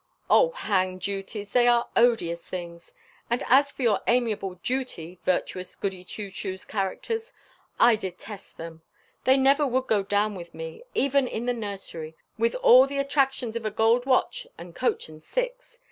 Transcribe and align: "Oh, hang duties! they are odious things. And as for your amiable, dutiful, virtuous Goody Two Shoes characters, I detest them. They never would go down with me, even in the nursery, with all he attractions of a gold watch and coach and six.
"Oh, 0.31 0.49
hang 0.49 0.97
duties! 0.97 1.51
they 1.53 1.67
are 1.67 1.87
odious 1.95 2.43
things. 2.47 2.95
And 3.29 3.43
as 3.45 3.71
for 3.71 3.83
your 3.83 4.01
amiable, 4.07 4.55
dutiful, 4.63 5.17
virtuous 5.25 5.75
Goody 5.75 6.03
Two 6.03 6.31
Shoes 6.31 6.65
characters, 6.65 7.33
I 7.79 7.97
detest 7.97 8.57
them. 8.57 8.81
They 9.25 9.37
never 9.37 9.67
would 9.67 9.85
go 9.85 10.01
down 10.01 10.33
with 10.33 10.55
me, 10.55 10.81
even 10.95 11.27
in 11.27 11.45
the 11.45 11.53
nursery, 11.53 12.15
with 12.35 12.55
all 12.55 12.87
he 12.87 12.97
attractions 12.97 13.55
of 13.55 13.63
a 13.63 13.69
gold 13.69 14.07
watch 14.07 14.47
and 14.57 14.73
coach 14.73 15.07
and 15.07 15.23
six. 15.23 15.77